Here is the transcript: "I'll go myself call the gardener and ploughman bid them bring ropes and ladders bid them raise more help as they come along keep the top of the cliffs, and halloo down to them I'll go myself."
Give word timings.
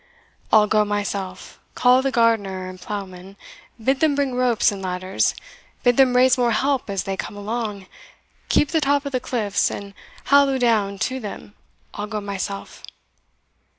"I'll 0.51 0.65
go 0.65 0.83
myself 0.83 1.59
call 1.75 2.01
the 2.01 2.09
gardener 2.09 2.67
and 2.67 2.81
ploughman 2.81 3.37
bid 3.79 3.99
them 3.99 4.15
bring 4.15 4.33
ropes 4.33 4.71
and 4.71 4.81
ladders 4.81 5.35
bid 5.83 5.95
them 5.95 6.15
raise 6.15 6.39
more 6.39 6.53
help 6.53 6.89
as 6.89 7.03
they 7.03 7.15
come 7.15 7.37
along 7.37 7.85
keep 8.49 8.69
the 8.69 8.81
top 8.81 9.05
of 9.05 9.11
the 9.11 9.19
cliffs, 9.19 9.69
and 9.69 9.93
halloo 10.23 10.57
down 10.57 10.97
to 11.05 11.19
them 11.19 11.53
I'll 11.93 12.07
go 12.07 12.19
myself." 12.19 12.81